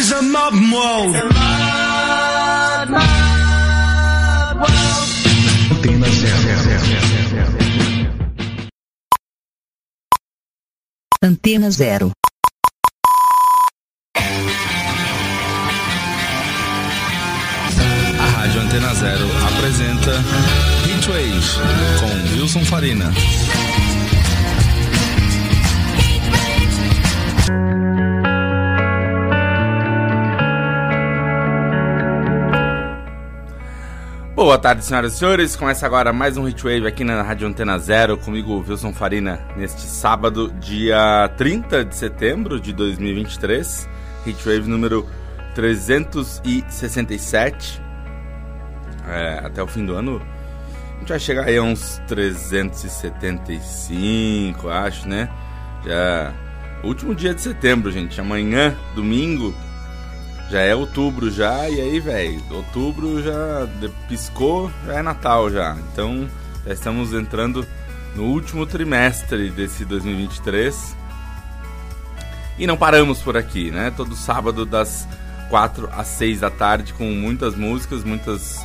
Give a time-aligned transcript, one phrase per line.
[0.00, 1.14] is a modern world.
[5.60, 6.52] Antena zero.
[11.22, 12.12] Antena Zero.
[18.18, 20.12] A Rádio Antena Zero apresenta
[20.86, 21.40] Heatwave
[22.00, 23.12] com Wilson Farina.
[34.40, 35.54] Boa tarde, senhoras e senhores.
[35.54, 40.50] Começa agora mais um Heatwave aqui na Rádio Antena Zero, comigo, Wilson Farina, neste sábado,
[40.58, 43.86] dia 30 de setembro de 2023.
[44.26, 45.06] Heatwave número
[45.54, 47.82] 367.
[49.06, 50.22] É, até o fim do ano,
[50.96, 55.28] a gente vai chegar aí a uns 375, acho, né?
[55.84, 56.32] Já.
[56.82, 58.18] Último dia de setembro, gente.
[58.18, 59.54] Amanhã, domingo,
[60.50, 63.68] já é outubro já, e aí, velho, outubro já
[64.08, 65.76] piscou, já é Natal já.
[65.92, 66.28] Então,
[66.66, 67.64] já estamos entrando
[68.16, 70.96] no último trimestre desse 2023.
[72.58, 73.92] E não paramos por aqui, né?
[73.96, 75.06] Todo sábado das
[75.48, 78.58] 4 às 6 da tarde com muitas músicas, muitas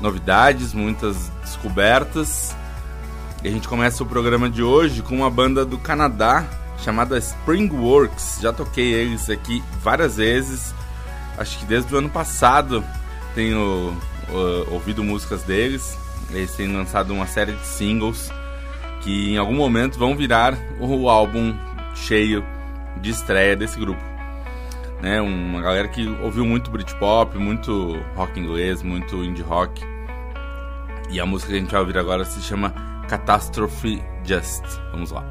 [0.00, 2.54] novidades, muitas descobertas.
[3.42, 6.46] E a gente começa o programa de hoje com uma banda do Canadá
[6.84, 8.38] chamada Springworks.
[8.40, 10.77] Já toquei eles aqui várias vezes
[11.38, 12.84] acho que desde o ano passado
[13.34, 13.96] tenho
[14.28, 15.98] uh, ouvido músicas deles.
[16.30, 18.30] Eles têm lançado uma série de singles
[19.00, 21.54] que em algum momento vão virar o álbum
[21.94, 22.44] cheio
[23.00, 24.02] de estreia desse grupo.
[25.00, 29.80] Né, uma galera que ouviu muito Britpop, muito rock inglês, muito indie rock.
[31.08, 32.74] E a música que a gente vai ouvir agora se chama
[33.08, 34.64] Catastrophe Just.
[34.90, 35.24] Vamos lá.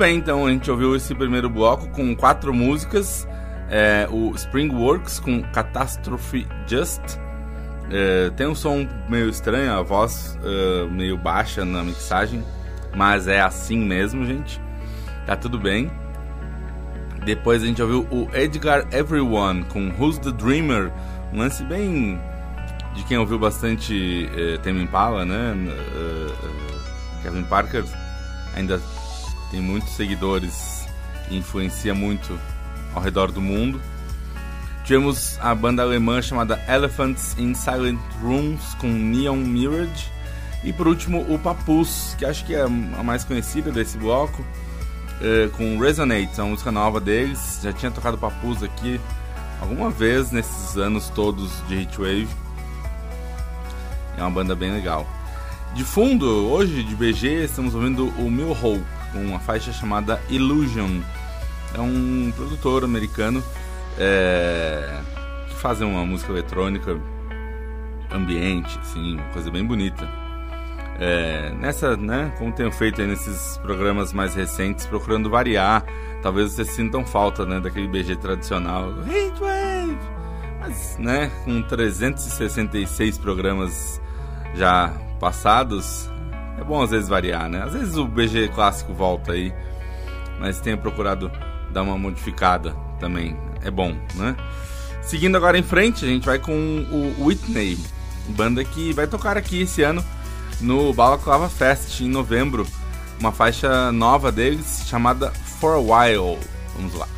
[0.00, 3.28] Bem, então a gente ouviu esse primeiro bloco com quatro músicas.
[3.68, 7.02] É, o Springworks com Catastrophe Just.
[7.90, 12.42] É, tem um som meio estranho, a voz é, meio baixa na mixagem,
[12.96, 14.58] mas é assim mesmo, gente.
[15.26, 15.90] Tá tudo bem.
[17.26, 20.90] Depois a gente ouviu o Edgar Everyone com Who's the Dreamer,
[21.30, 22.18] um lance bem
[22.94, 25.54] de quem ouviu bastante é, Tame Impala, né?
[25.68, 27.84] É, é, Kevin Parker
[28.56, 28.80] ainda
[29.50, 30.80] tem muitos seguidores
[31.30, 32.38] influencia muito
[32.94, 33.80] ao redor do mundo.
[34.84, 40.10] Tivemos a banda alemã chamada Elephants in Silent Rooms com Neon Mirage.
[40.64, 44.44] E por último o Papus, que acho que é a mais conhecida desse bloco,
[45.22, 47.60] eh, com Resonate, a música nova deles.
[47.62, 49.00] Já tinha tocado Papus aqui
[49.60, 52.28] alguma vez nesses anos todos de Heatwave.
[54.18, 55.06] É uma banda bem legal.
[55.74, 61.00] De fundo, hoje de BG, estamos ouvindo o Mil Hope, com uma faixa chamada Illusion.
[61.74, 63.42] É um produtor americano
[63.98, 65.00] é,
[65.48, 66.98] que faz uma música eletrônica
[68.10, 70.08] ambiente, assim, coisa bem bonita.
[70.98, 75.84] É, nessa, né, como tenho feito nesses programas mais recentes, procurando variar,
[76.22, 79.96] talvez vocês sintam falta, né, daquele BG tradicional, Heatwave,
[80.60, 84.00] mas, né, com 366 programas
[84.54, 86.09] já passados,
[86.60, 87.62] é bom às vezes variar, né?
[87.62, 89.52] Às vezes o BG clássico volta aí,
[90.38, 91.30] mas tenho procurado
[91.72, 93.36] dar uma modificada também.
[93.62, 94.36] É bom, né?
[95.02, 97.78] Seguindo agora em frente, a gente vai com o Whitney,
[98.28, 100.04] banda que vai tocar aqui esse ano
[100.60, 102.66] no Balaclava Fest em novembro,
[103.18, 106.38] uma faixa nova deles chamada For a While.
[106.76, 107.08] Vamos lá.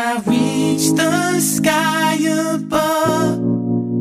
[0.00, 2.14] I reach the sky
[2.54, 3.40] above,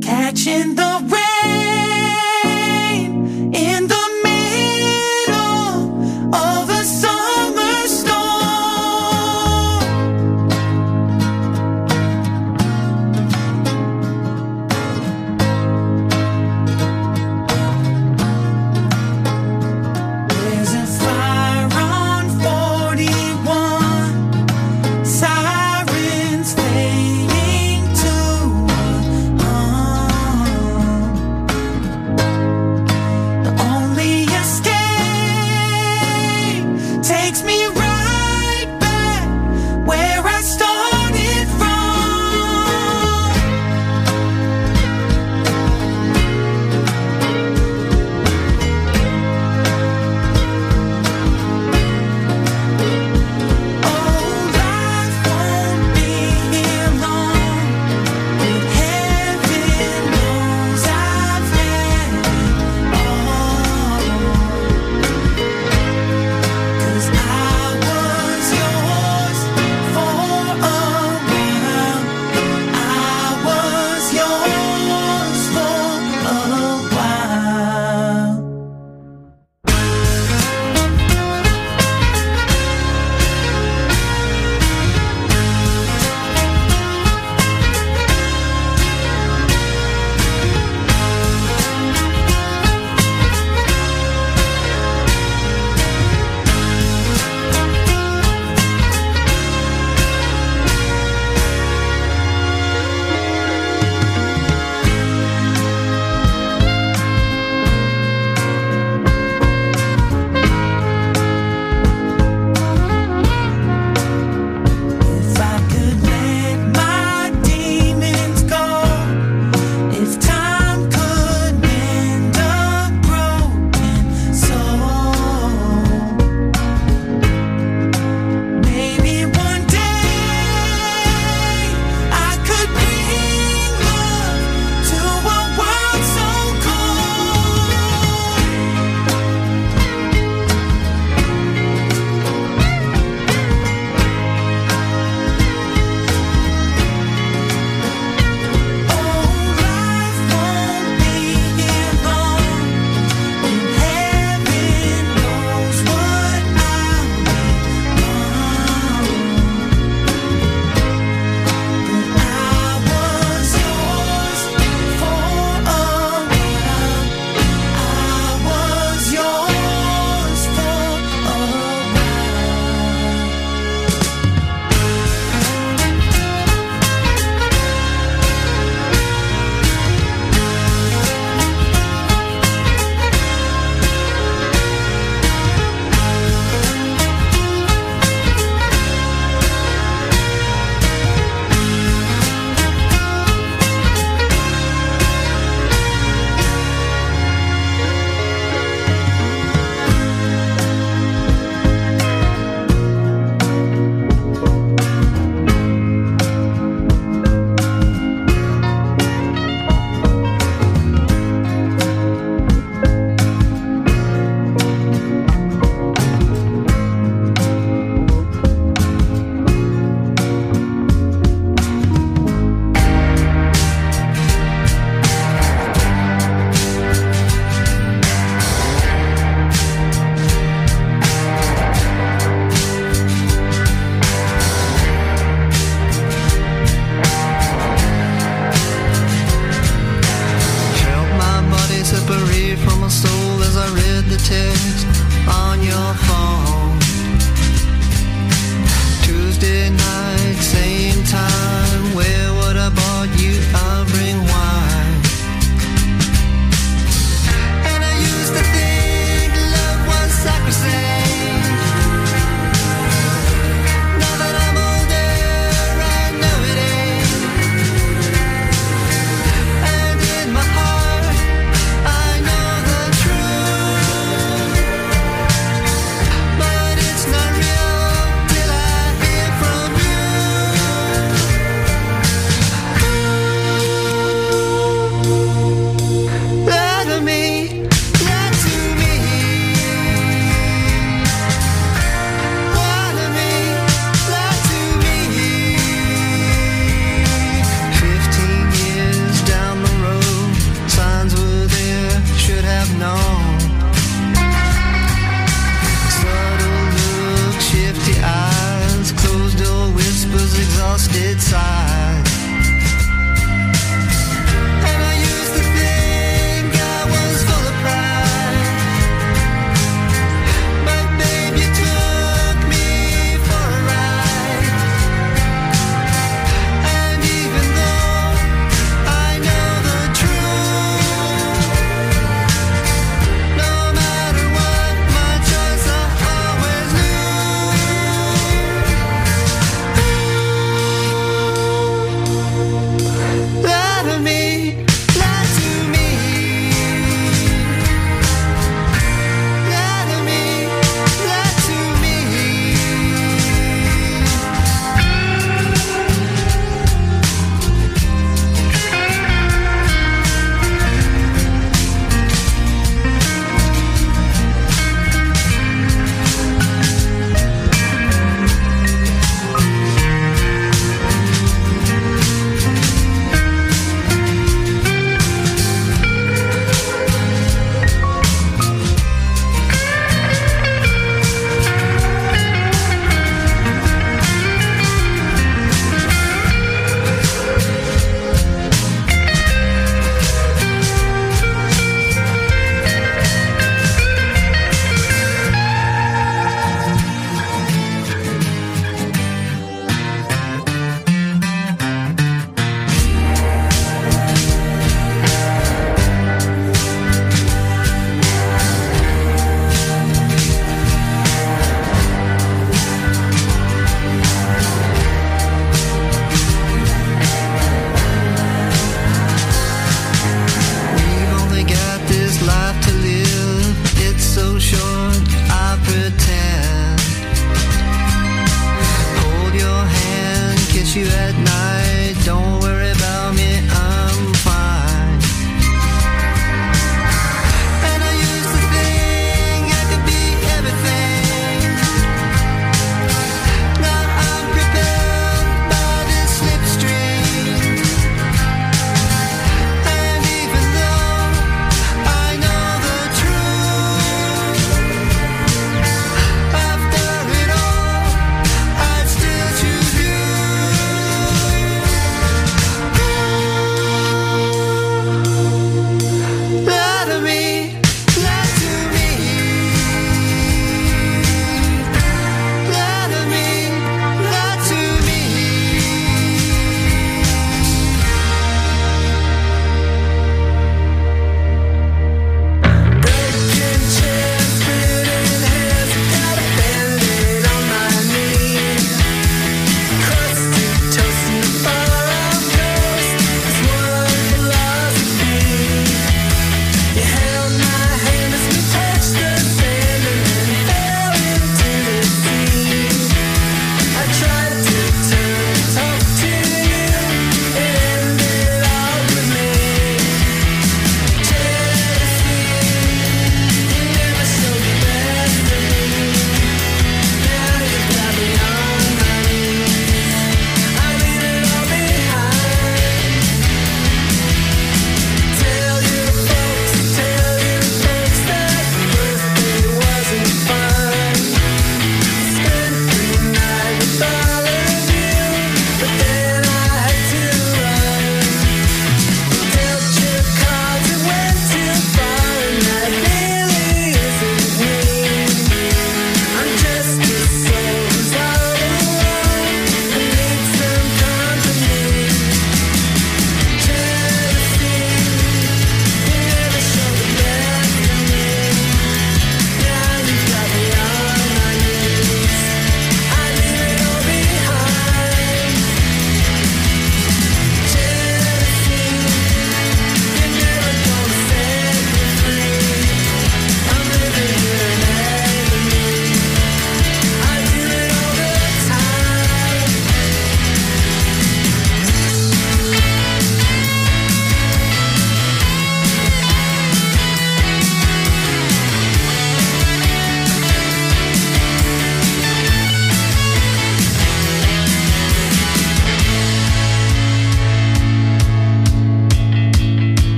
[0.00, 1.27] Catching the rain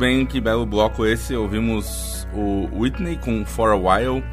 [0.00, 1.36] bem, que belo bloco esse.
[1.36, 4.24] Ouvimos o Whitney com For a While,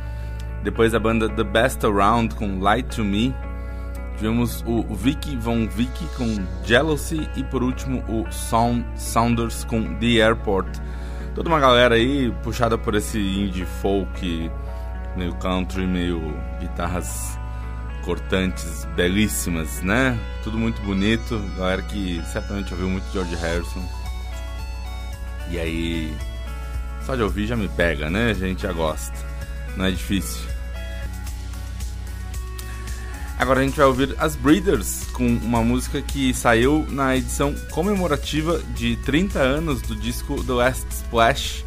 [0.63, 3.36] depois a banda The Best Around com Light to Me.
[4.15, 6.26] Tivemos o Vicky Von Vicky com
[6.63, 10.80] Jealousy e por último o Sound Sounders com The Airport.
[11.36, 14.49] Toda uma galera aí puxada por esse indie folk,
[15.18, 16.22] meio country, meio
[16.61, 17.38] guitarras
[18.05, 20.18] cortantes, belíssimas, né?
[20.45, 21.38] Tudo muito bonito.
[21.57, 24.07] Galera que certamente ouviu muito George Harrison.
[25.50, 26.14] E aí,
[27.06, 28.32] só de ouvir já me pega, né?
[28.32, 29.14] A gente já gosta.
[29.76, 30.41] Não é difícil.
[33.39, 38.60] Agora a gente vai ouvir as Breeders com uma música que saiu na edição comemorativa
[38.76, 41.64] de 30 anos do disco The Last Splash,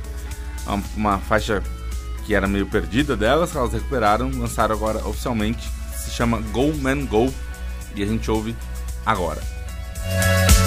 [0.66, 1.62] uma, uma faixa
[2.26, 7.06] que era meio perdida delas, que elas recuperaram, lançaram agora oficialmente, se chama Go Man
[7.06, 7.32] Go
[7.94, 8.56] e a gente ouve
[9.06, 9.40] agora.
[10.02, 10.59] After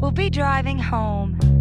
[0.00, 1.55] will be driving home.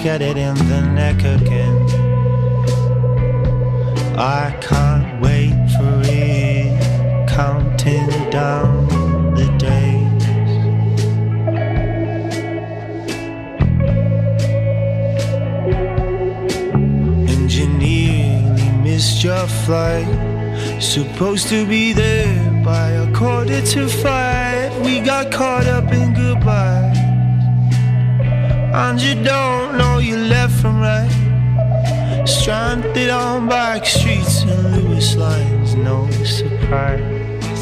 [0.00, 0.49] look at it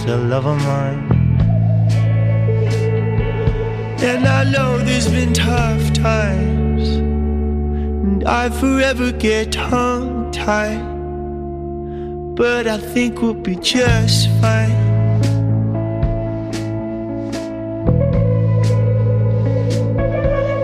[0.08, 1.06] a love of mine.
[4.00, 10.82] And I know there's been tough times, and I forever get tongue tied.
[12.36, 14.70] But I think we'll be just fine.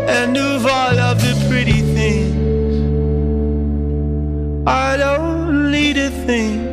[0.09, 2.77] And of all of the pretty things,
[4.67, 6.64] I'd only to think.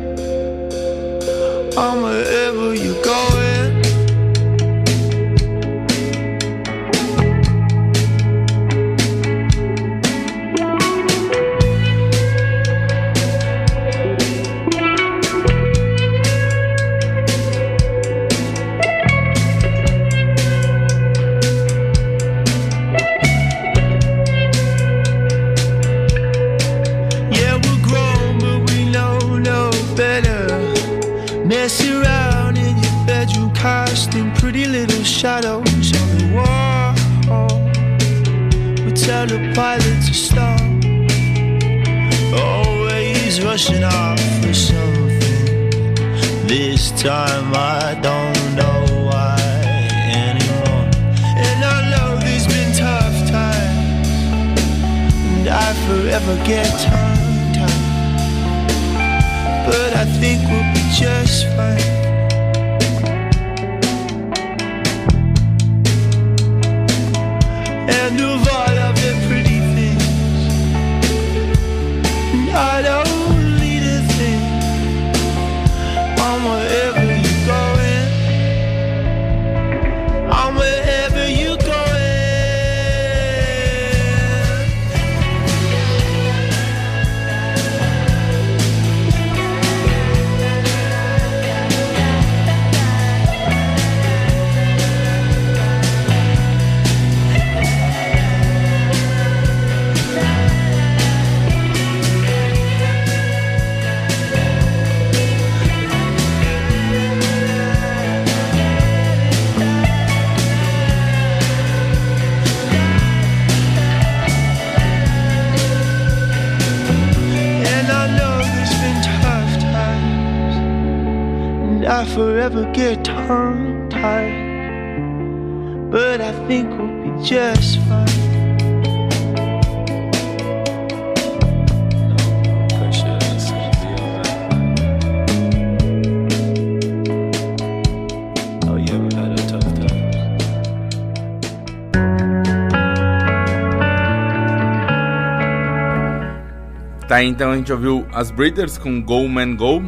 [147.22, 149.80] Tá, então a gente ouviu as Breeders com Go Man Go,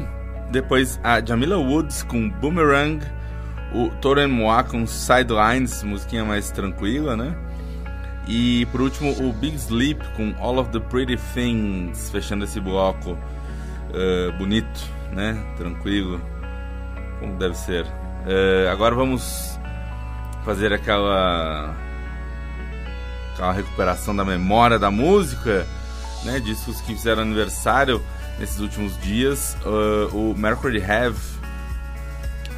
[0.52, 3.04] depois a Jamila Woods com Boomerang,
[3.74, 7.36] o Toren Moa com Sidelines, musiquinha mais tranquila, né?
[8.28, 13.18] E por último o Big Sleep com All of the Pretty Things, fechando esse bloco
[13.92, 15.36] eh, bonito, né?
[15.56, 16.22] Tranquilo,
[17.18, 17.84] como deve ser.
[18.28, 19.58] Eh, agora vamos
[20.44, 21.74] fazer aquela
[23.32, 25.66] aquela recuperação da memória da música,
[26.34, 26.40] né?
[26.40, 28.02] Discos que fizeram aniversário
[28.38, 29.56] nesses últimos dias.
[29.64, 31.16] Uh, o Mercury Have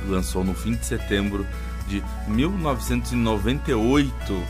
[0.07, 1.47] lançou no fim de setembro
[1.87, 4.43] de 1998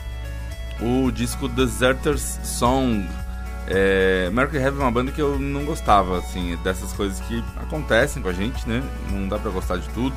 [0.80, 3.04] o disco Deserters Song.
[3.68, 8.22] É, Mercury Have é uma banda que eu não gostava, assim, dessas coisas que acontecem
[8.22, 8.80] com a gente, né?
[9.10, 10.14] Não dá pra gostar de tudo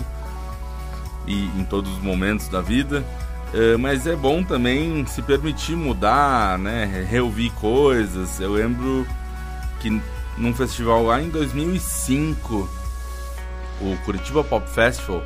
[1.26, 3.04] e em todos os momentos da vida.
[3.54, 7.06] É, mas é bom também se permitir mudar, né?
[7.10, 8.40] Reouvir coisas.
[8.40, 9.08] Eu lembro
[9.80, 10.02] que
[10.38, 12.70] num festival lá em 2005,
[13.82, 15.24] o Curitiba Pop Festival,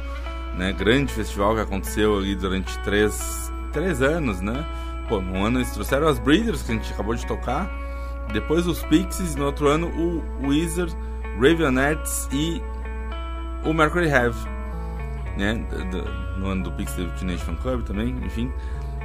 [0.58, 0.72] né?
[0.72, 4.66] Grande festival que aconteceu ali durante três, três anos, né?
[5.10, 7.70] Pô, um ano eles trouxeram as Breeders, que a gente acabou de tocar.
[8.32, 10.96] Depois os Pixies, no outro ano o Wizard,
[11.36, 12.62] Raveonettes e
[13.66, 14.54] o Mercury Have
[15.38, 15.66] né?
[16.38, 18.52] No ano do Pixel Fan Club também, enfim.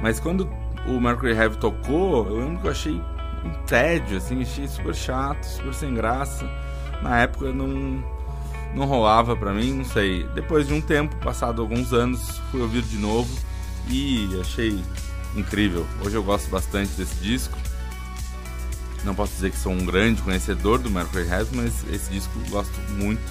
[0.01, 0.49] Mas quando
[0.87, 3.01] o Mercury Have tocou, eu lembro que eu achei
[3.43, 6.49] um tédio, assim, achei super chato, super sem graça.
[7.01, 8.03] Na época não,
[8.73, 10.23] não rolava pra mim, não sei.
[10.35, 13.29] Depois de um tempo, passado alguns anos, fui ouvir de novo
[13.87, 14.83] e achei
[15.35, 15.85] incrível.
[16.03, 17.57] Hoje eu gosto bastante desse disco.
[19.03, 22.77] Não posso dizer que sou um grande conhecedor do Mercury Have, mas esse disco gosto
[22.91, 23.21] muito.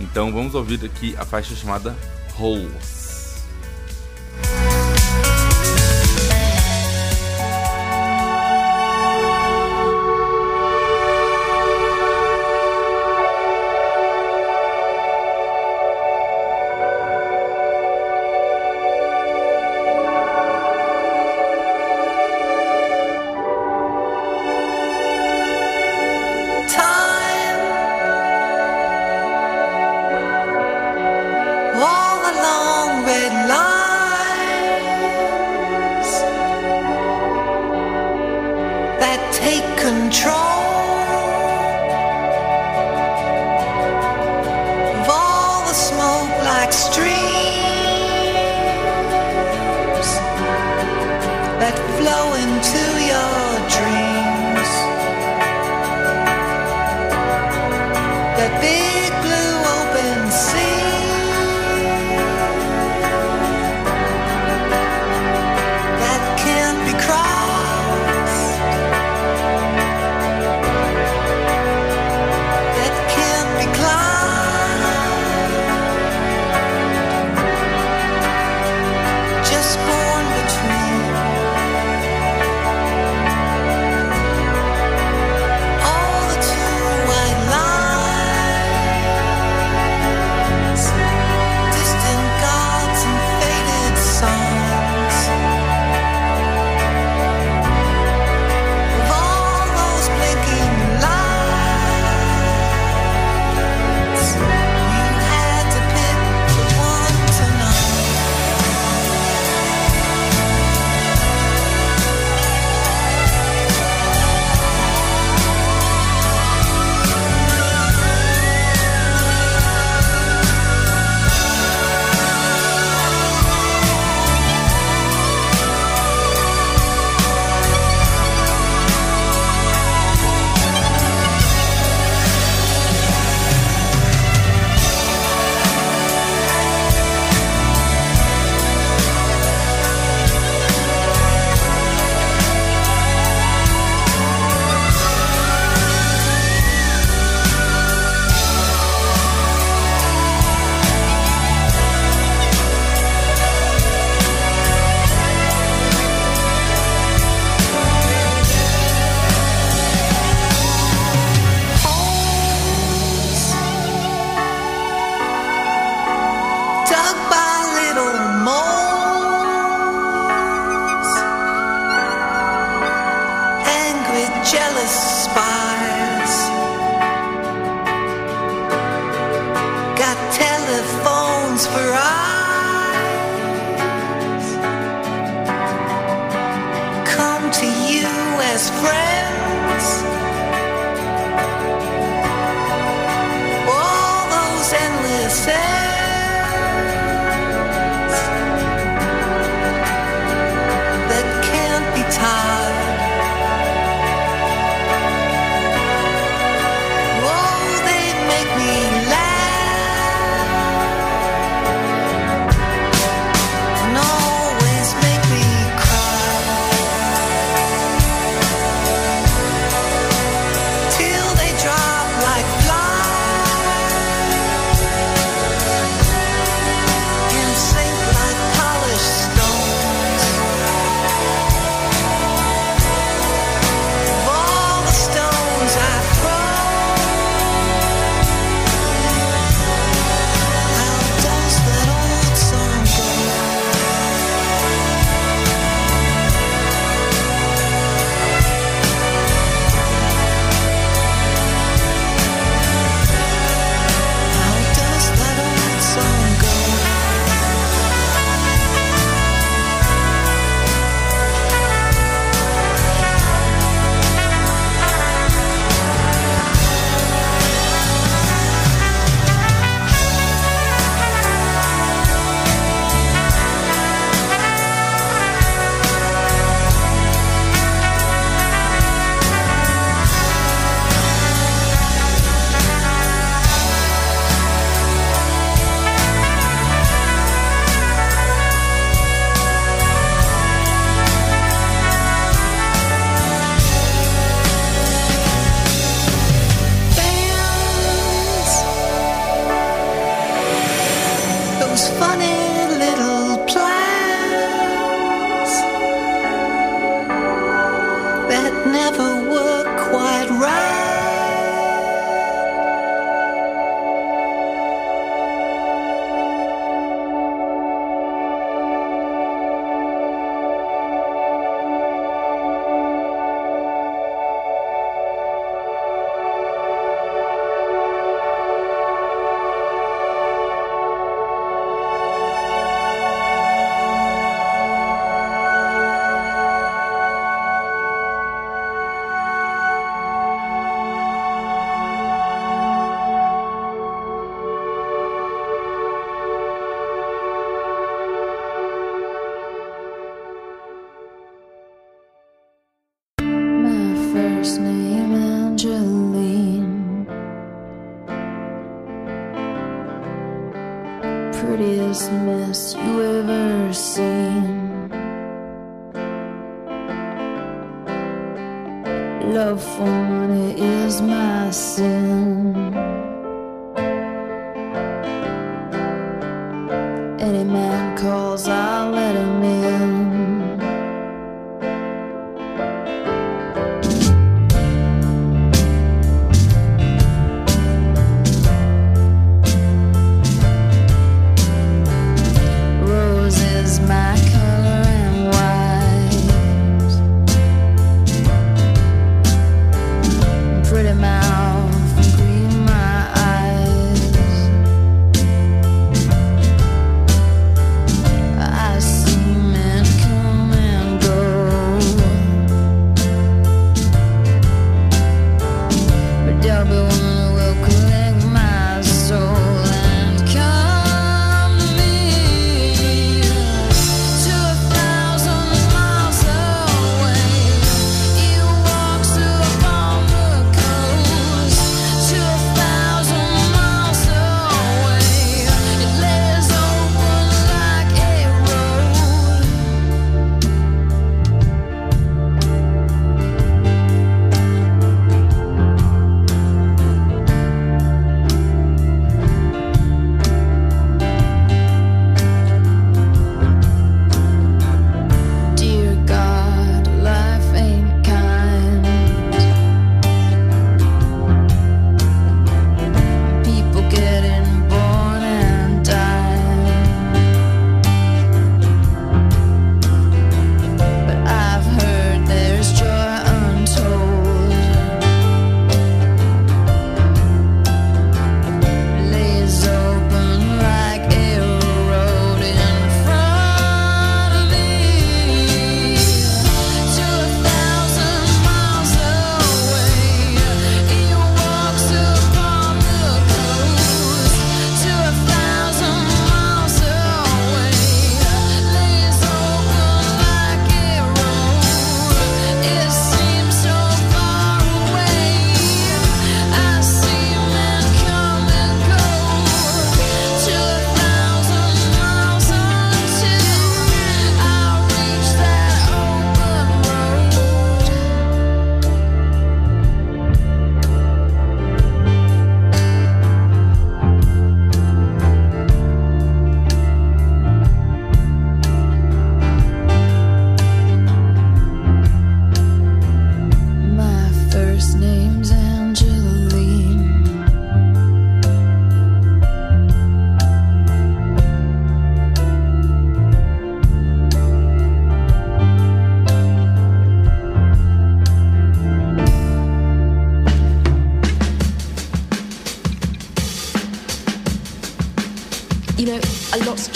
[0.00, 1.96] Então vamos ouvir aqui a faixa chamada
[2.38, 3.05] Holes.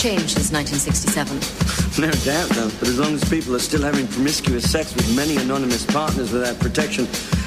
[0.01, 2.01] Changed since 1967.
[2.01, 2.71] No doubt, though.
[2.79, 6.59] But as long as people are still having promiscuous sex with many anonymous partners without
[6.59, 7.05] protection,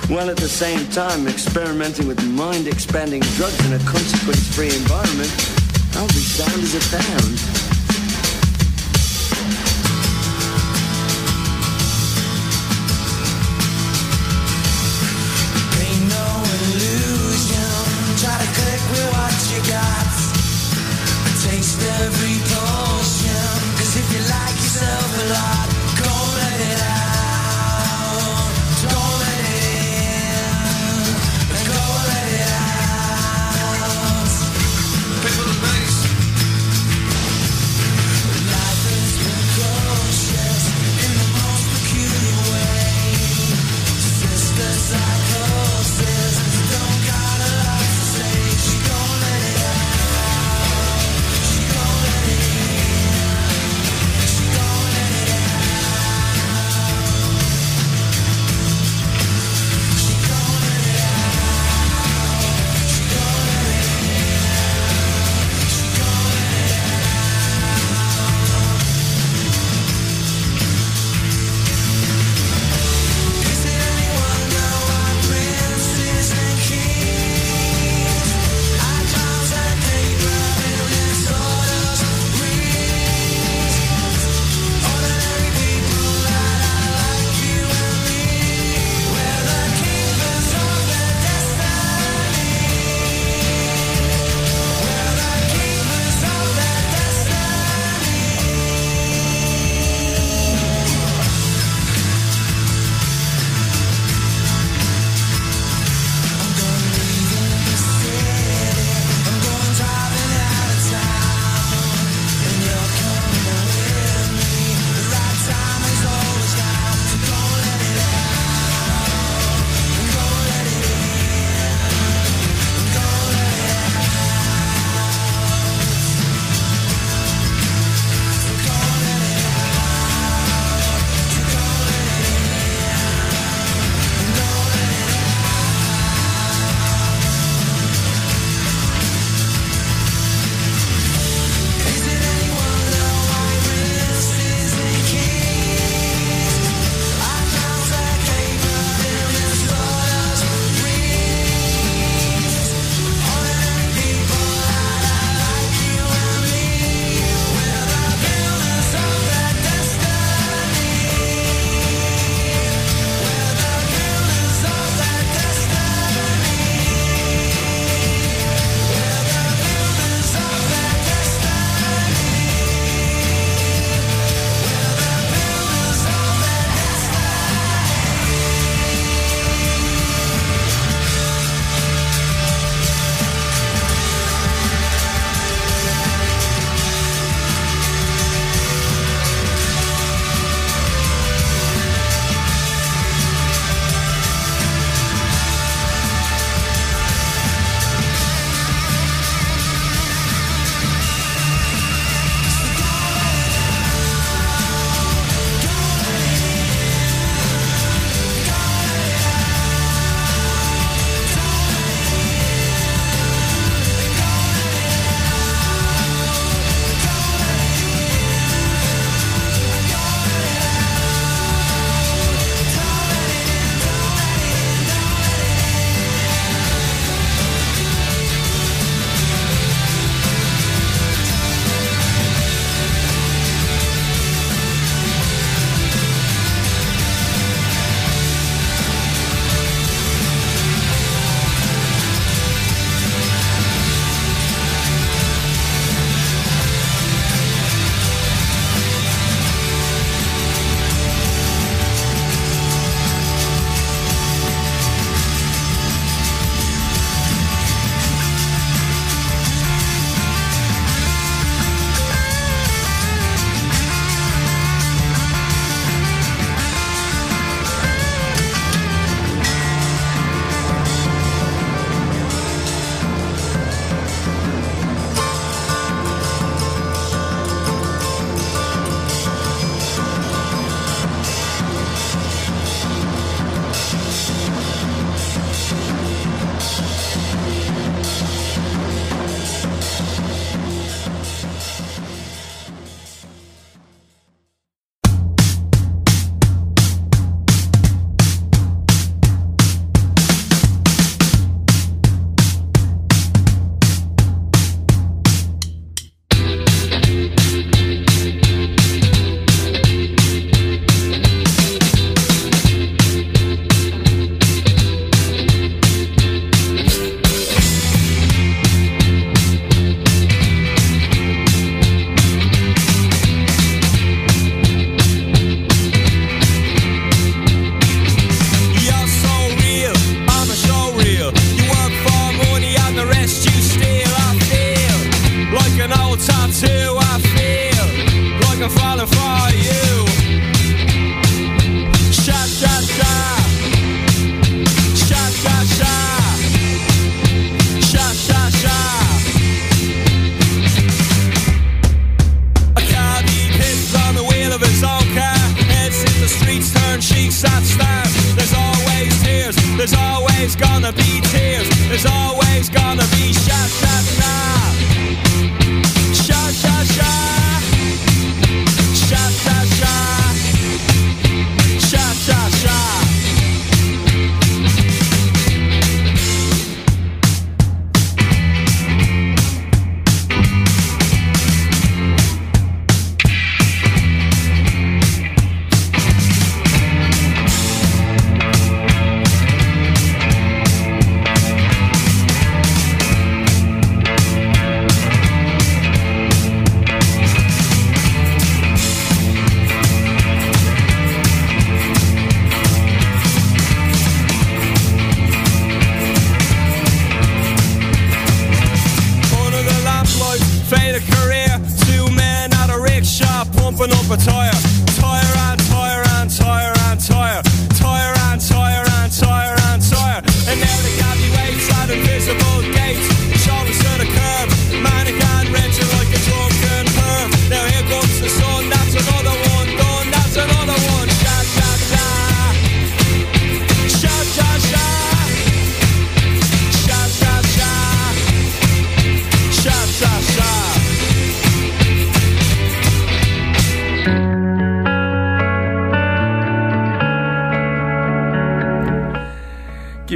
[0.08, 5.34] while at the same time experimenting with mind-expanding drugs in a consequence-free environment,
[5.98, 7.73] I'll be sound as a pound.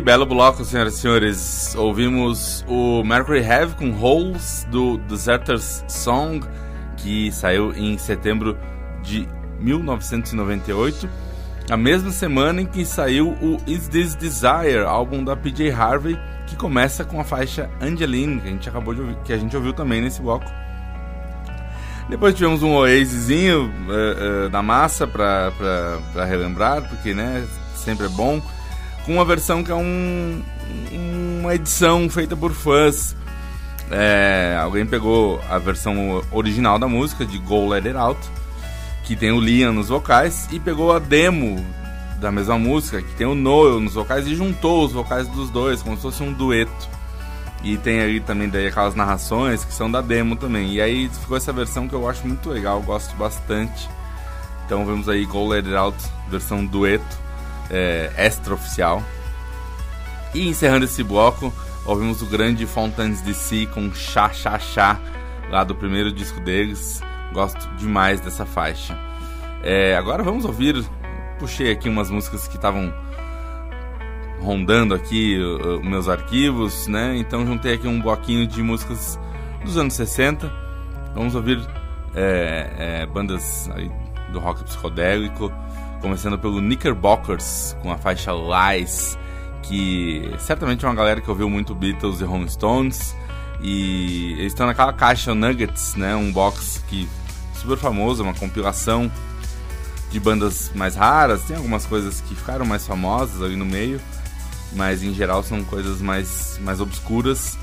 [0.07, 1.75] Belo bloco, senhoras e senhores.
[1.75, 6.47] Ouvimos o Mercury Heavy com Holes do Deserters Song,
[6.95, 8.57] que saiu em setembro
[9.03, 9.27] de
[9.59, 11.09] 1998.
[11.69, 16.55] A mesma semana em que saiu o Is This Desire, álbum da PJ Harvey, que
[16.55, 19.73] começa com a faixa Angeline, que a gente acabou de ouvir, que a gente ouviu
[19.73, 20.49] também nesse bloco.
[22.07, 25.51] Depois tivemos um Oasisinho eh, eh, da massa pra
[26.25, 27.45] relembrar, porque né,
[27.75, 28.41] sempre é bom.
[29.07, 30.43] Com uma versão que é um,
[31.39, 33.15] uma edição feita por fãs.
[33.89, 38.19] É, alguém pegou a versão original da música, de Go Let It Out,
[39.05, 41.65] que tem o Liam nos vocais, e pegou a demo
[42.19, 45.81] da mesma música, que tem o Noel nos vocais, e juntou os vocais dos dois,
[45.81, 46.89] como se fosse um dueto.
[47.63, 50.73] E tem aí também daí aquelas narrações que são da demo também.
[50.73, 53.89] E aí ficou essa versão que eu acho muito legal, gosto bastante.
[54.65, 55.97] Então vemos aí Go Let It Out,
[56.29, 57.26] versão dueto,
[57.69, 59.03] é, extra-oficial.
[60.33, 61.53] E encerrando esse bloco,
[61.85, 64.99] ouvimos o grande Fountains DC com Chá Chá Chá,
[65.49, 67.01] lá do primeiro disco deles.
[67.33, 68.97] Gosto demais dessa faixa.
[69.63, 70.83] É, agora vamos ouvir.
[71.39, 72.93] Puxei aqui umas músicas que estavam
[74.41, 77.17] rondando aqui os meus arquivos, né?
[77.17, 79.19] Então juntei aqui um bloquinho de músicas
[79.63, 80.51] dos anos 60.
[81.13, 81.59] Vamos ouvir
[82.15, 83.69] é, é, bandas
[84.31, 85.51] do rock psicodélico,
[86.01, 89.17] começando pelo Knickerbockers com a faixa Lies,
[89.63, 93.15] que certamente é uma galera que ouviu muito Beatles e Rolling Stones.
[93.61, 96.15] E eles estão naquela caixa Nuggets, né?
[96.15, 97.07] Um box que
[97.55, 99.11] super famoso, uma compilação
[100.11, 101.43] de bandas mais raras.
[101.43, 103.99] Tem algumas coisas que ficaram mais famosas ali no meio,
[104.73, 107.57] mas em geral são coisas mais, mais obscuras.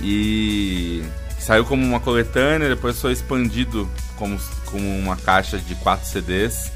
[0.00, 1.02] E
[1.38, 6.72] saiu como uma coletânea, depois foi expandido como, como uma caixa de 4 CDs.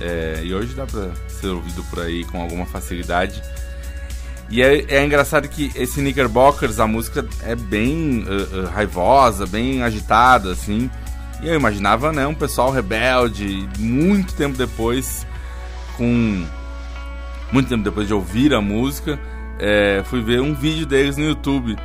[0.00, 3.42] É, e hoje dá pra ser ouvido por aí com alguma facilidade.
[4.50, 9.82] E é, é engraçado que esse Knickerbockers, a música é bem uh, uh, raivosa, bem
[9.82, 10.90] agitada, assim.
[11.42, 15.26] E eu imaginava, né, um pessoal rebelde, muito tempo depois,
[15.96, 16.44] com...
[17.52, 19.18] Muito tempo depois de ouvir a música,
[19.58, 21.76] é, fui ver um vídeo deles no YouTube.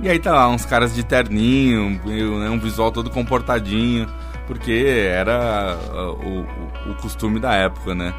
[0.00, 4.08] E aí tá lá, uns caras de terninho, né, um visual todo comportadinho,
[4.52, 8.12] porque era uh, o, o, o costume da época, né?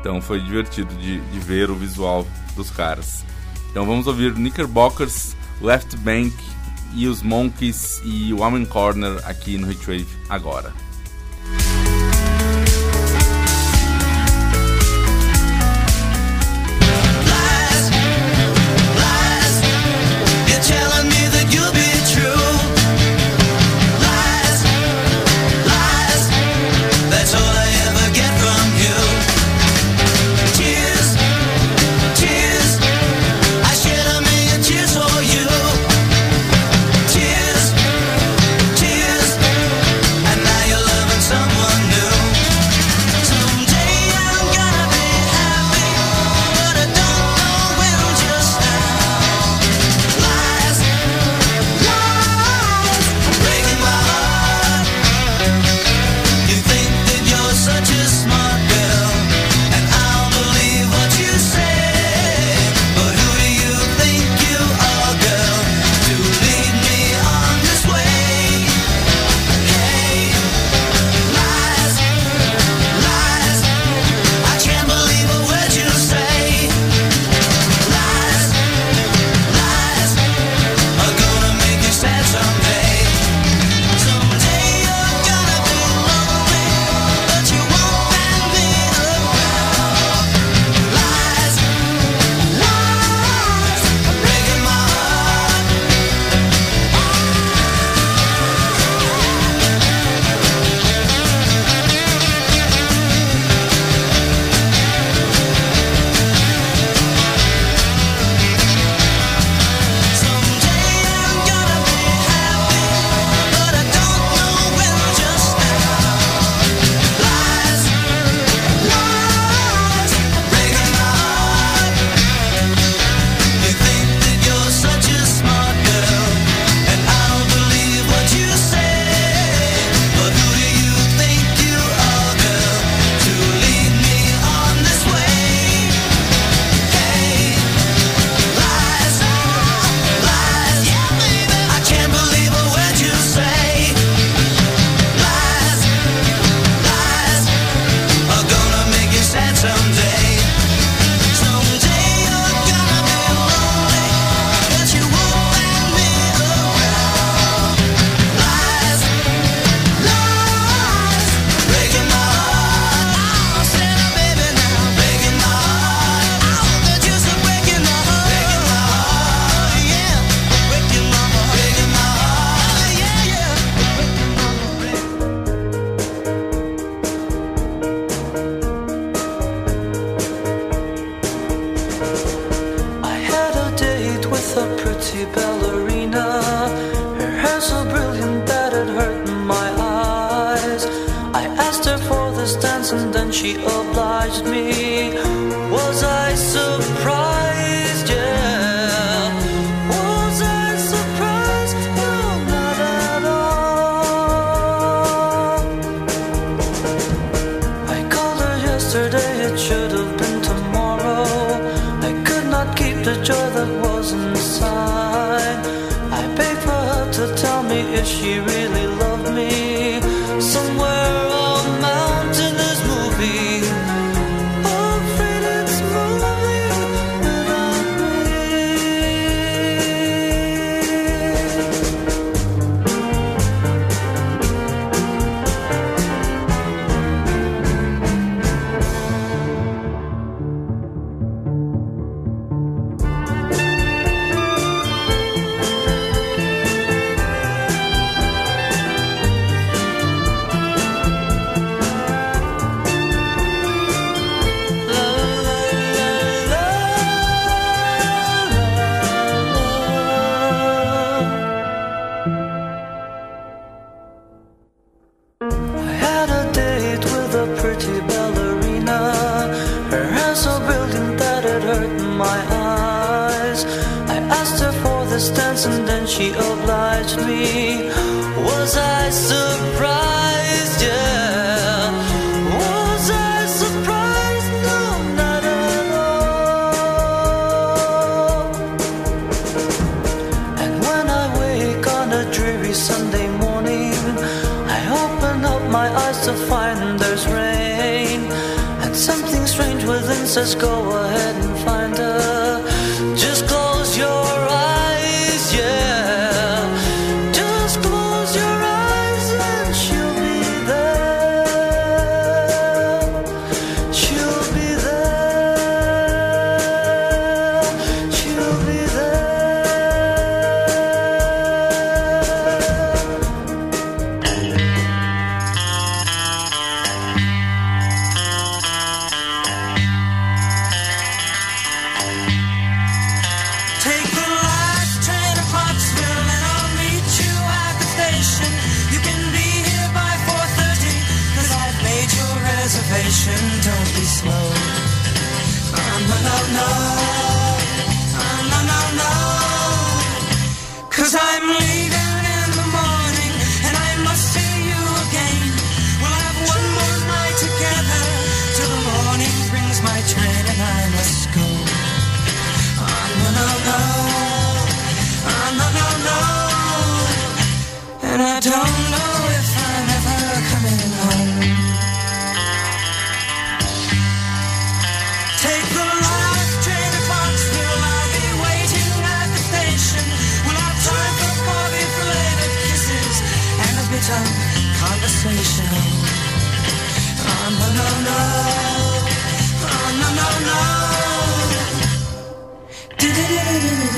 [0.00, 2.26] Então foi divertido de, de ver o visual
[2.56, 3.24] dos caras.
[3.70, 6.34] Então vamos ouvir Knickerbockers, Left Bank
[6.92, 10.72] e os Monkeys e o Woman Corner aqui no Hitwave agora.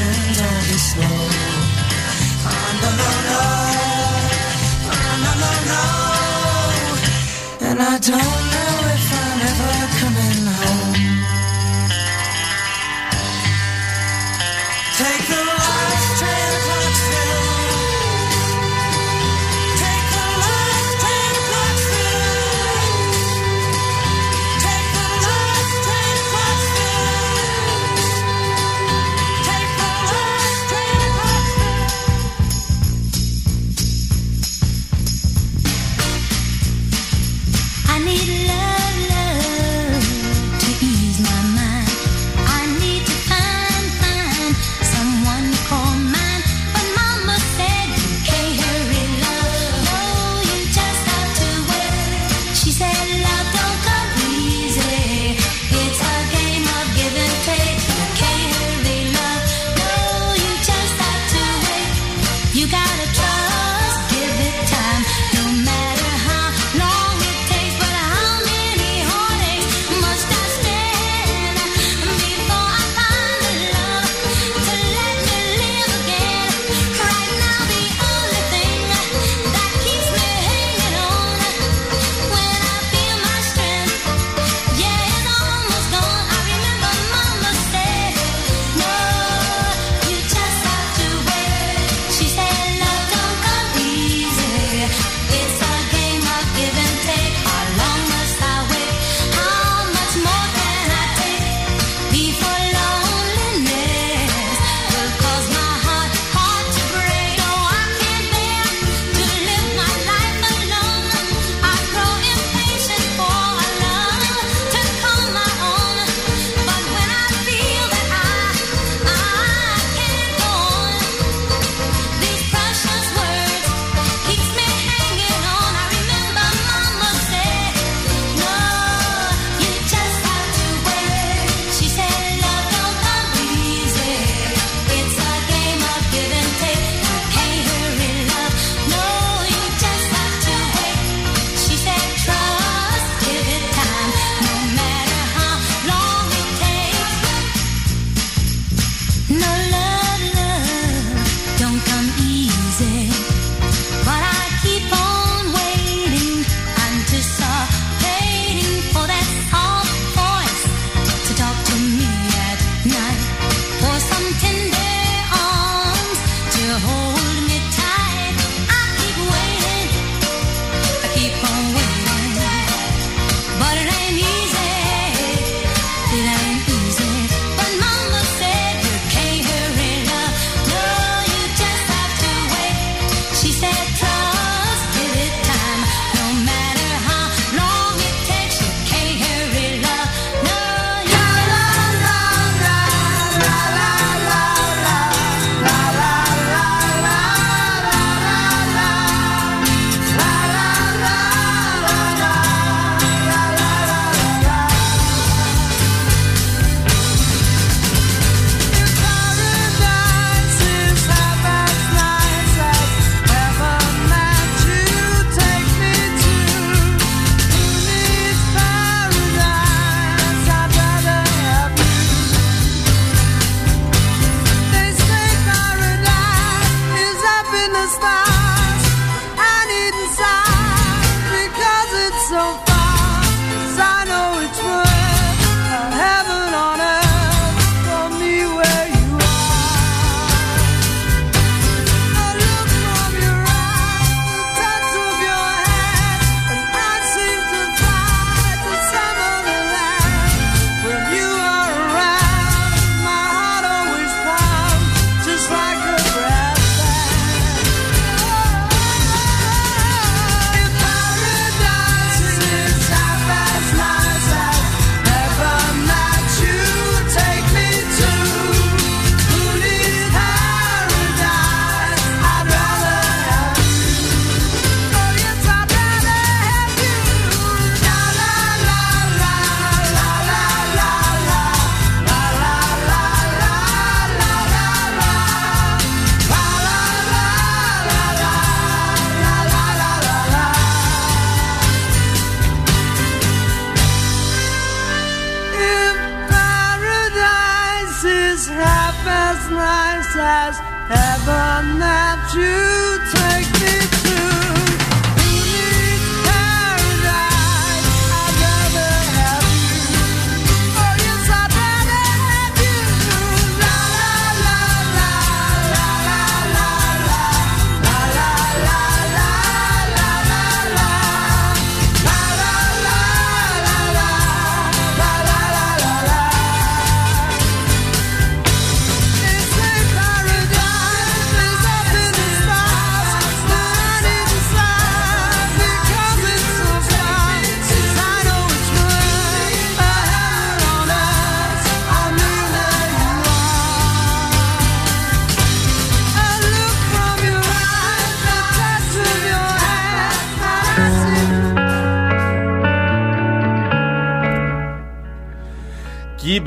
[0.00, 1.28] motion, don't be slow.
[2.46, 3.42] Oh, no, no, no.
[4.92, 5.84] Oh, no, no, no.
[7.68, 8.49] And I don't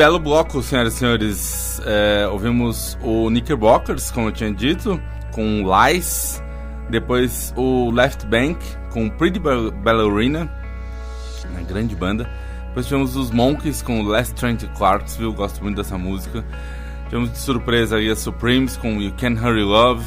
[0.04, 1.82] belo bloco, senhoras e senhores.
[1.86, 5.02] É, ouvimos o Knickerbockers, como eu tinha dito,
[5.32, 6.44] com Lies.
[6.90, 8.60] Depois o Left Bank,
[8.92, 10.52] com Pretty Ball- Ballerina,
[11.50, 12.30] uma grande banda.
[12.68, 16.44] Depois tivemos os Monkeys com Last Train to Clarksville, gosto muito dessa música.
[17.06, 20.06] Tivemos de surpresa aí a Supremes com You Can Hurry Love.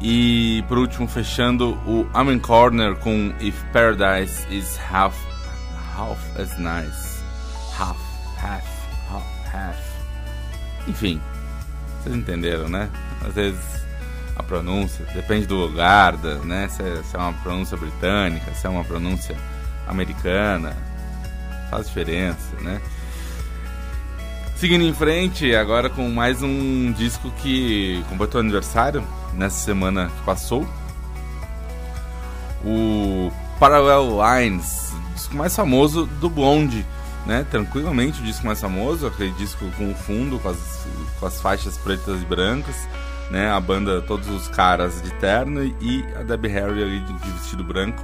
[0.00, 5.16] E por último, fechando o Amen Corner com If Paradise is Half,
[5.96, 7.22] half as Nice.
[7.78, 7.96] Half,
[8.42, 8.79] half,
[9.12, 9.76] half.
[10.86, 11.20] Enfim,
[12.02, 12.88] vocês entenderam, né?
[13.26, 13.60] Às vezes
[14.36, 16.68] a pronúncia depende do lugar, da, né?
[16.68, 19.36] Se é, se é uma pronúncia britânica, se é uma pronúncia
[19.86, 20.76] americana,
[21.70, 22.80] faz diferença, né?
[24.56, 29.02] Seguindo em frente, agora com mais um disco que completou aniversário
[29.34, 30.68] nessa semana que passou.
[32.62, 36.84] O Parallel Lines, o disco mais famoso do Blonde,
[37.26, 37.46] né?
[37.50, 40.86] Tranquilamente o disco mais famoso, aquele disco com o fundo, com as,
[41.18, 42.76] com as faixas pretas e brancas,
[43.30, 43.50] né?
[43.50, 48.02] A banda, todos os caras de terno e a Debbie Harry ali de, vestido branco,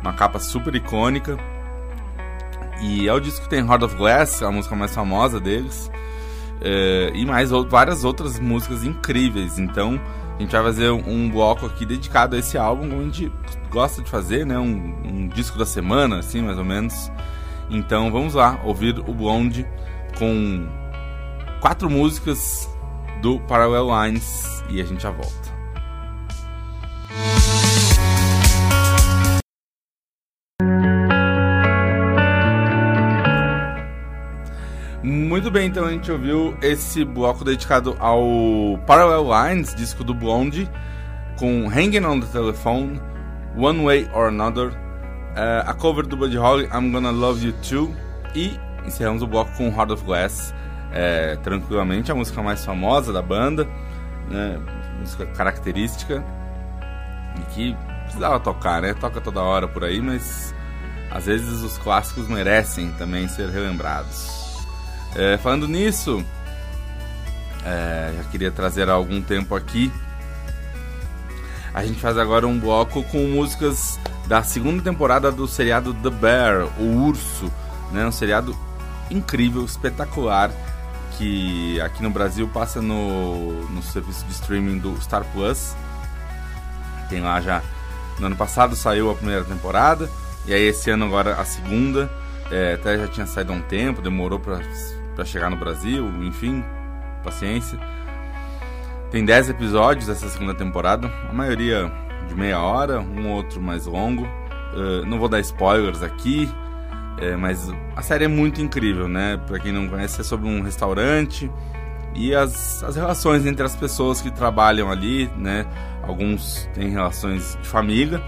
[0.00, 1.36] uma capa super icônica.
[2.80, 5.90] E é o disco que tem Heart of Glass, a música mais famosa deles.
[6.60, 9.58] É, e mais ou- várias outras músicas incríveis.
[9.58, 10.00] Então,
[10.36, 13.32] a gente vai fazer um, um bloco aqui dedicado a esse álbum, como a gente
[13.70, 14.58] gosta de fazer, né?
[14.58, 17.10] Um, um disco da semana, assim, mais ou menos.
[17.70, 19.66] Então, vamos lá, ouvir o Blonde
[20.18, 20.66] com
[21.60, 22.68] quatro músicas
[23.20, 25.48] do Parallel Lines e a gente já volta.
[35.02, 40.68] Muito bem, então a gente ouviu esse bloco dedicado ao Parallel Lines, disco do Blonde,
[41.38, 43.00] com Hanging on the Telephone,
[43.56, 44.72] One Way or Another,
[45.66, 47.94] a cover do Buddy Holly, I'm Gonna Love You Too,
[48.34, 50.54] e encerramos o bloco com Heart of Glass,
[50.92, 53.64] eh, tranquilamente, a música mais famosa da banda,
[54.28, 54.60] né,
[54.98, 56.24] música característica,
[57.36, 58.94] e que precisava tocar, né?
[58.94, 60.54] Toca toda hora por aí, mas
[61.10, 64.66] às vezes os clássicos merecem também ser relembrados.
[65.14, 66.24] É, falando nisso,
[67.64, 69.92] é, já queria trazer há algum tempo aqui.
[71.72, 73.98] A gente faz agora um bloco com músicas
[74.28, 77.50] da segunda temporada do seriado The Bear, o Urso,
[77.90, 78.06] né?
[78.06, 78.54] Um seriado
[79.10, 80.50] incrível, espetacular,
[81.16, 85.74] que aqui no Brasil passa no, no serviço de streaming do Star Plus.
[87.08, 87.62] Tem lá já.
[88.18, 90.10] No ano passado saiu a primeira temporada,
[90.44, 92.10] e aí esse ano agora a segunda.
[92.50, 96.64] É, até já tinha saído há um tempo, demorou pra chegar no Brasil, enfim,
[97.24, 97.78] paciência.
[99.10, 101.90] Tem 10 episódios essa segunda temporada, a maioria
[102.28, 104.24] de meia hora, um outro mais longo.
[104.24, 106.48] Uh, não vou dar spoilers aqui,
[107.20, 109.40] é, mas a série é muito incrível, né?
[109.46, 111.50] Pra quem não conhece, é sobre um restaurante
[112.14, 115.66] e as, as relações entre as pessoas que trabalham ali, né?
[116.02, 118.22] Alguns têm relações de família,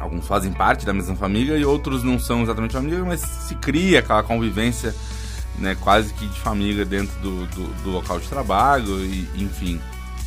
[0.00, 3.98] alguns fazem parte da mesma família e outros não são exatamente família, mas se cria
[3.98, 4.94] aquela convivência,
[5.58, 5.76] né?
[5.80, 9.80] Quase que de família dentro do, do, do local de trabalho e, enfim,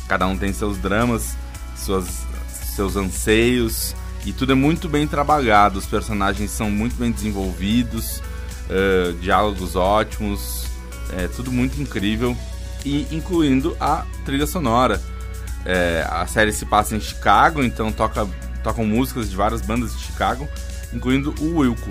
[0.06, 1.36] cada um tem seus dramas,
[1.76, 2.24] suas,
[2.74, 3.94] seus anseios
[4.24, 5.78] e tudo é muito bem trabalhado.
[5.78, 8.22] Os personagens são muito bem desenvolvidos,
[8.68, 10.66] eh, diálogos ótimos,
[11.12, 12.36] é tudo muito incrível
[12.84, 15.00] e incluindo a trilha sonora.
[15.64, 18.26] É, a série se passa em Chicago, então toca,
[18.62, 20.48] tocam músicas de várias bandas de Chicago,
[20.92, 21.88] incluindo o Wilco.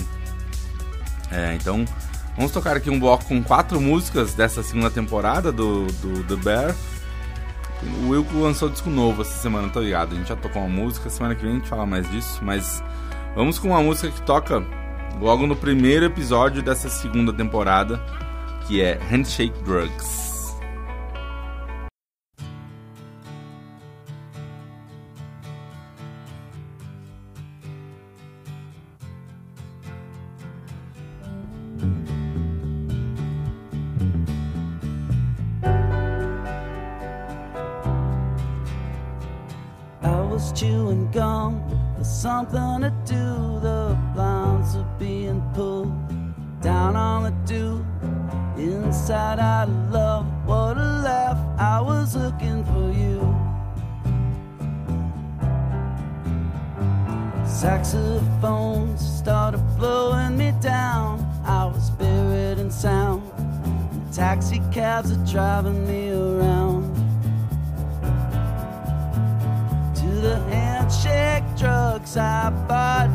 [1.30, 1.84] É, então
[2.38, 6.76] vamos tocar aqui um bloco com quatro músicas dessa segunda temporada do, do The Bear.
[7.84, 10.14] O Wilco lançou disco novo essa semana, tô ligado.
[10.14, 12.84] A gente já tocou uma música, semana que vem a gente fala mais disso, mas
[13.36, 14.64] vamos com uma música que toca
[15.20, 18.02] logo no primeiro episódio dessa segunda temporada,
[18.68, 20.35] que é Handshake Drugs.
[40.46, 41.62] is chewing gum
[41.98, 43.60] for something to do.
[43.62, 45.94] The blinds are being pulled
[46.62, 47.86] down on the dew.
[48.58, 51.38] Inside out of love, what a laugh!
[51.60, 53.20] I was looking for you.
[57.46, 61.20] Saxophones started blowing me down.
[61.46, 63.24] I was buried in sound.
[64.14, 66.65] Taxi cabs are driving me around.
[72.16, 73.15] side fought.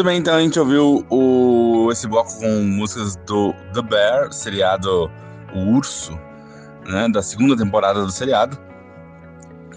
[0.00, 5.10] Muito bem, então a gente ouviu o, esse bloco com músicas do The Bear, seriado
[5.54, 6.18] O Urso,
[6.86, 8.58] né, da segunda temporada do seriado.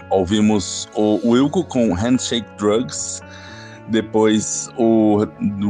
[0.09, 3.21] Ouvimos o Wilco com Handshake Drugs,
[3.89, 5.25] depois o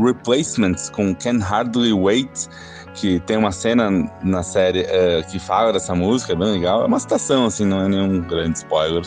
[0.06, 2.48] Replacements com Can Hardly Wait,
[2.94, 3.90] que tem uma cena
[4.22, 6.84] na série eh, que fala dessa música, é bem legal.
[6.84, 9.02] É uma citação, assim, não é nenhum grande spoiler.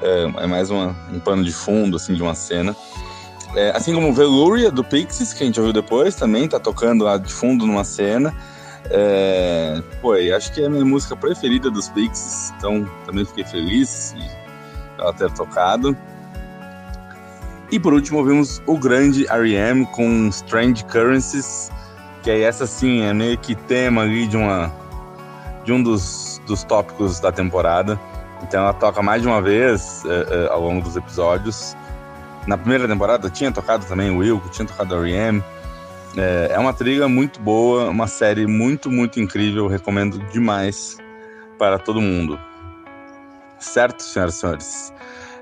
[0.00, 2.76] É, é mais uma- um pano de fundo, assim, de uma cena.
[3.54, 7.16] É, assim como Veluria, do Pixies, que a gente ouviu depois, também tá tocando lá
[7.16, 8.34] de fundo numa cena.
[8.90, 14.14] É, pô, acho que é a minha música preferida dos Pixies, então também fiquei feliz
[14.16, 14.30] de
[14.98, 15.96] ela ter tocado.
[17.70, 19.86] E por último ouvimos o grande R.E.M.
[19.86, 21.70] com Strange Currencies,
[22.22, 24.72] que aí essa sim é meio que tema ali de uma
[25.64, 27.98] de um dos, dos tópicos da temporada.
[28.42, 31.76] Então ela toca mais de uma vez é, é, ao longo dos episódios.
[32.50, 35.40] Na primeira temporada tinha tocado também o Wilco, tinha tocado a R.E.M.
[36.16, 39.68] É, é uma trilha muito boa, uma série muito, muito incrível.
[39.68, 40.96] Recomendo demais
[41.56, 42.36] para todo mundo.
[43.60, 44.92] Certo, senhoras e senhores?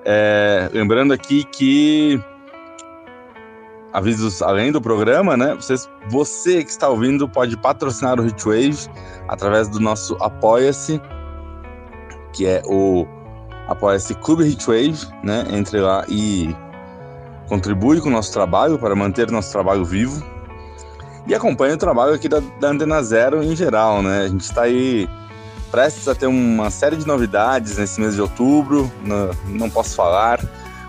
[0.04, 2.22] É, lembrando aqui que
[3.94, 5.54] avisos além do programa, né?
[5.54, 8.86] Vocês, você que está ouvindo pode patrocinar o Hitwave
[9.28, 11.00] através do nosso Apoia-se,
[12.34, 13.06] que é o
[13.66, 15.46] Apoia-se Clube Hitwave, né?
[15.50, 16.54] Entre lá e
[17.48, 20.22] contribui com o nosso trabalho para manter nosso trabalho vivo
[21.26, 24.22] e acompanha o trabalho aqui da, da Antena Zero em geral, né?
[24.22, 25.08] A gente está aí
[25.70, 30.40] prestes a ter uma série de novidades nesse mês de outubro, não, não posso falar,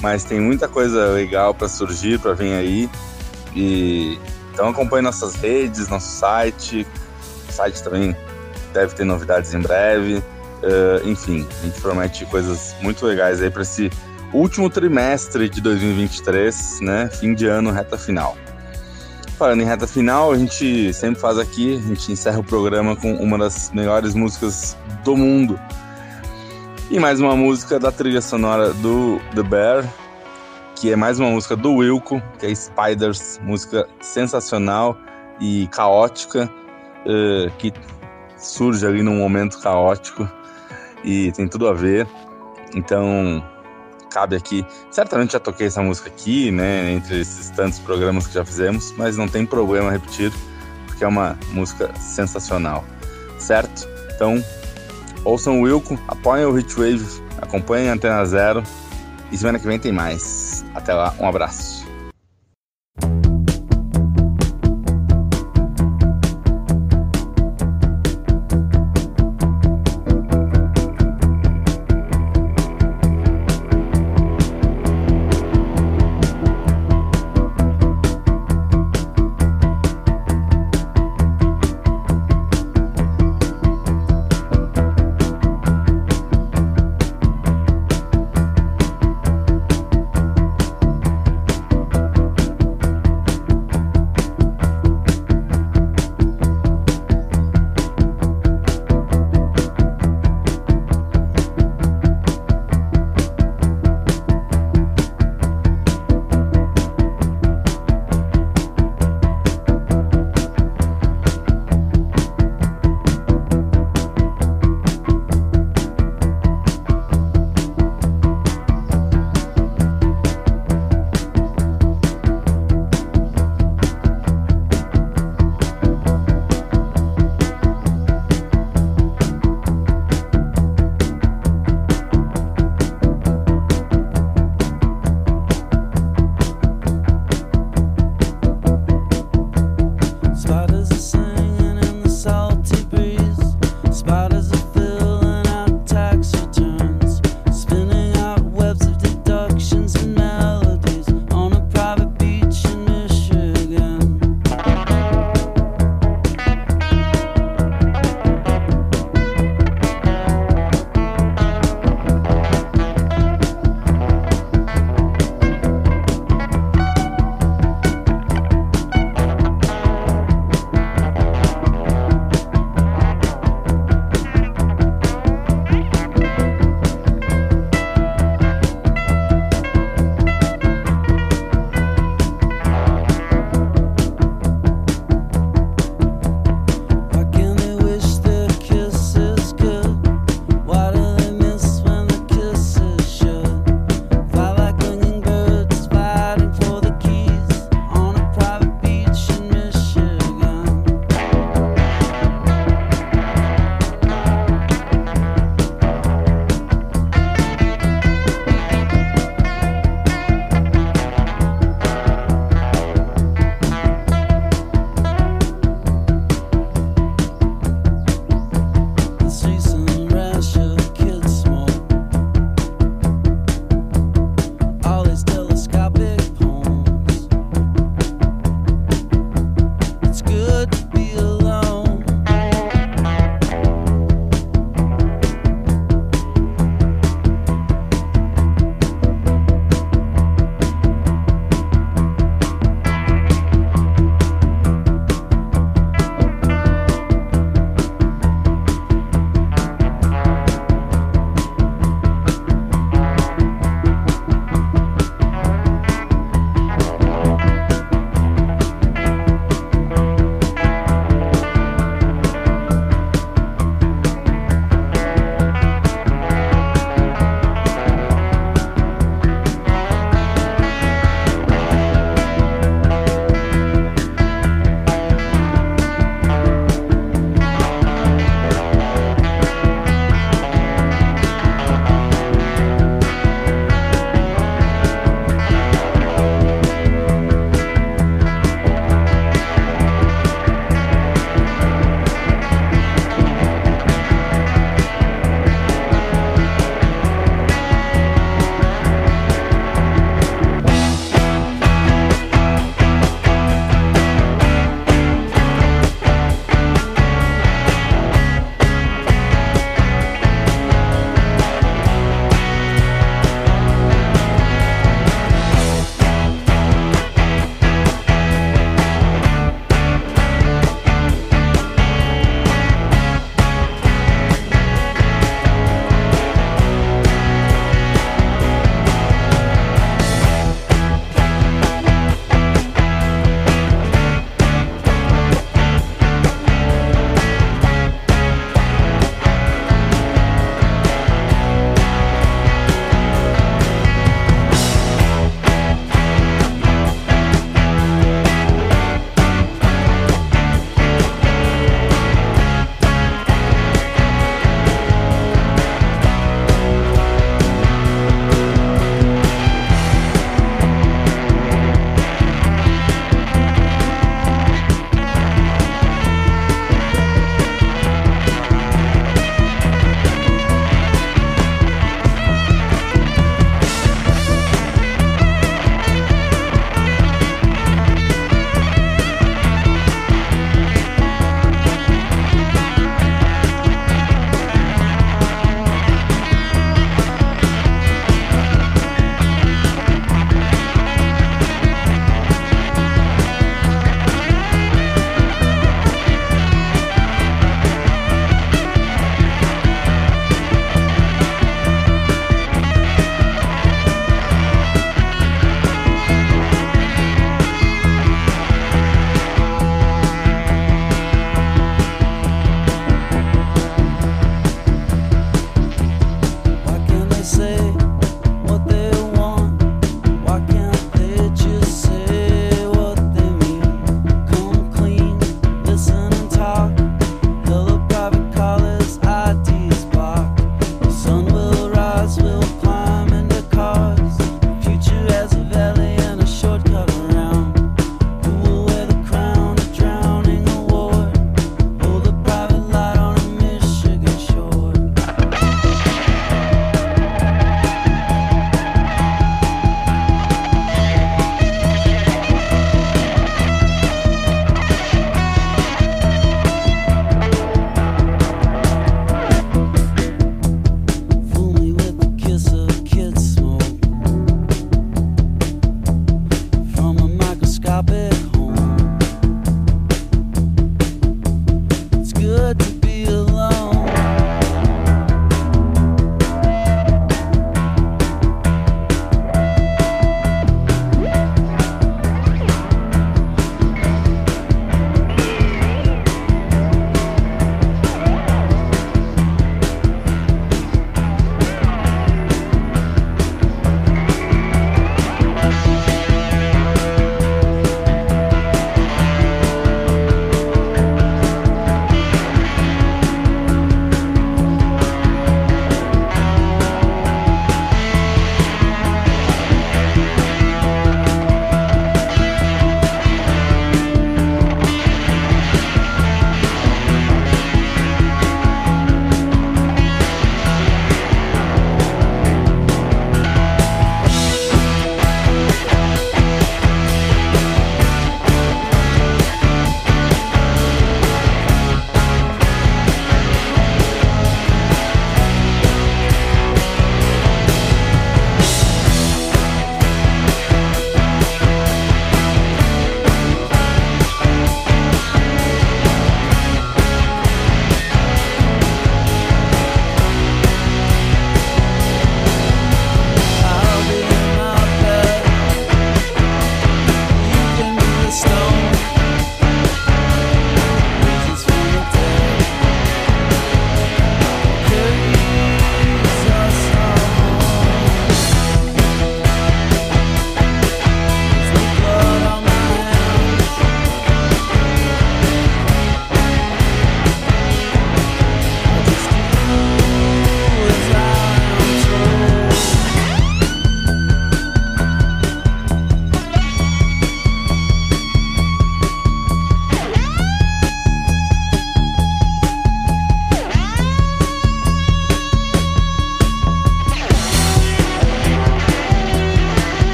[0.00, 2.90] mas tem muita coisa legal para surgir, para vir aí.
[3.54, 4.18] E
[4.52, 6.86] então acompanhe nossas redes, nosso site,
[7.48, 8.16] o site também
[8.72, 10.22] deve ter novidades em breve.
[10.62, 13.90] Eh, enfim, a gente promete coisas muito legais aí para esse
[14.34, 17.08] último trimestre de 2023, né?
[17.08, 18.36] Fim de ano, reta final.
[19.38, 23.14] Falando em reta final, a gente sempre faz aqui, a gente encerra o programa com
[23.14, 25.58] uma das melhores músicas do mundo.
[26.90, 29.94] E mais uma música da trilha sonora do The Bear,
[30.76, 34.96] que é mais uma música do Wilco, que é Spiders, música sensacional
[35.40, 36.50] e caótica,
[37.06, 37.72] eh, que
[38.36, 40.28] surge ali num momento caótico
[41.02, 42.06] e tem tudo a ver.
[42.74, 43.42] Então,
[44.14, 44.64] cabe aqui.
[44.92, 46.92] Certamente já toquei essa música aqui, né?
[46.92, 50.32] Entre esses tantos programas que já fizemos, mas não tem problema repetir,
[50.86, 52.84] porque é uma música sensacional,
[53.38, 53.88] certo?
[54.14, 54.42] Então,
[55.24, 57.04] ouçam o Wilco, apoiem o Hitwave,
[57.42, 58.62] acompanhem a Antena Zero
[59.32, 60.64] e semana que vem tem mais.
[60.74, 61.73] Até lá, um abraço.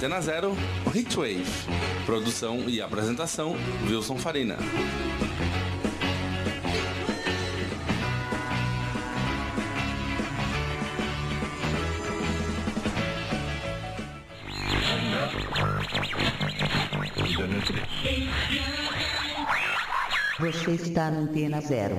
[0.00, 0.56] Antena Zero
[0.94, 1.44] Hitwave.
[2.06, 3.54] Produção e apresentação
[3.86, 4.56] Wilson Farina.
[20.38, 21.96] Você está na Antena Zero.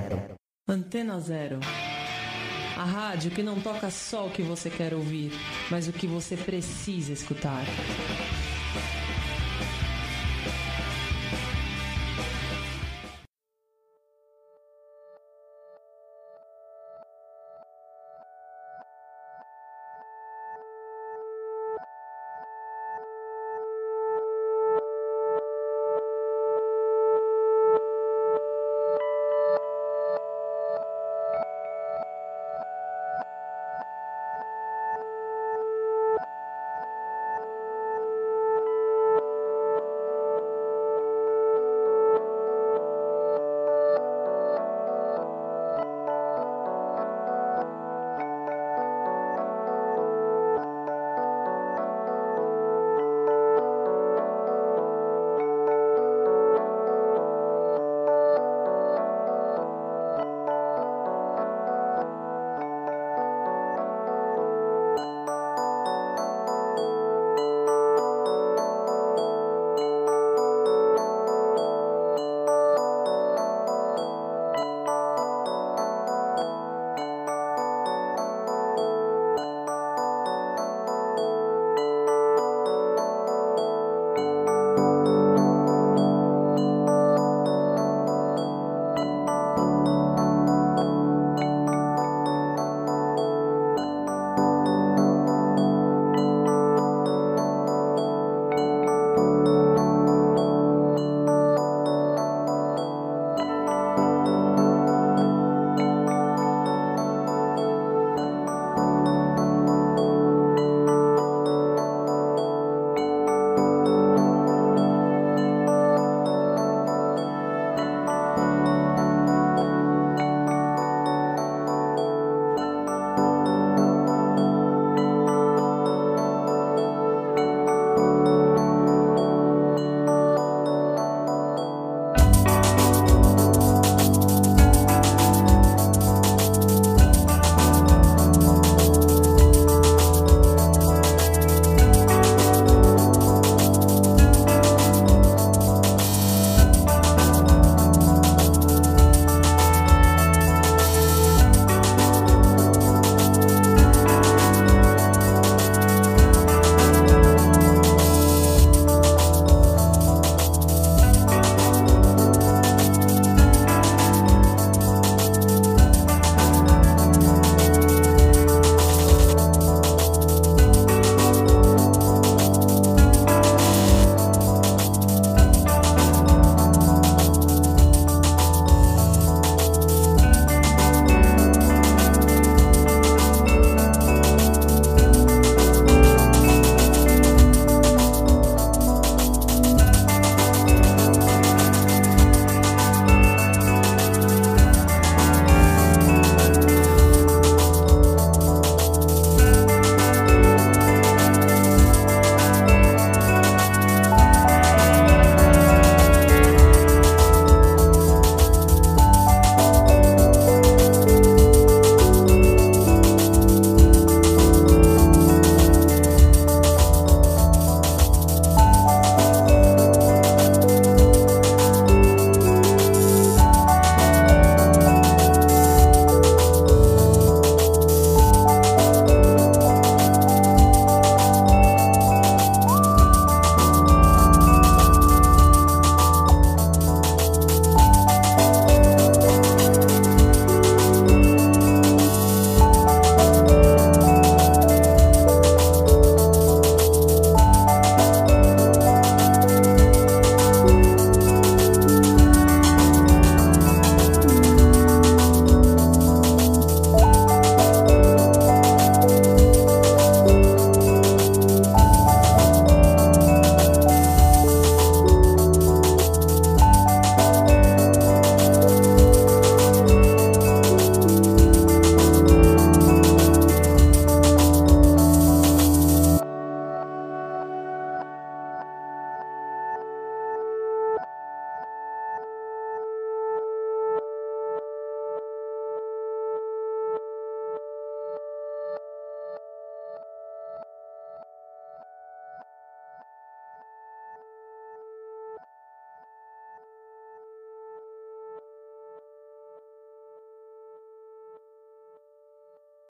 [0.68, 1.60] Antena Zero.
[2.76, 5.30] A rádio que não toca só o que você quer ouvir,
[5.72, 7.64] mas o que você precisa escutar.